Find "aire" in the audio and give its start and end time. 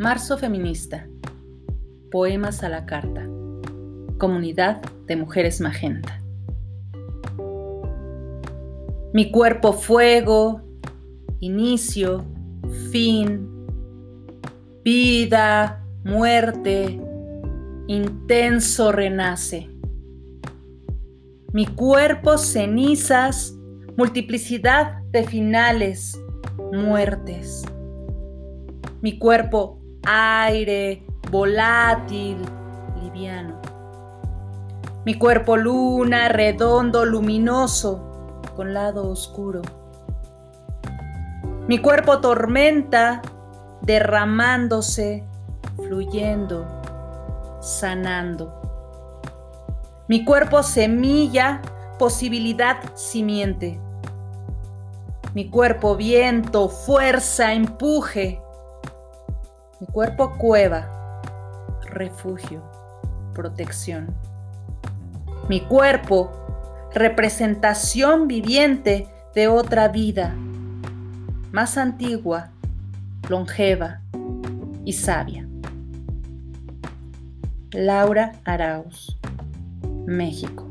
30.04-31.04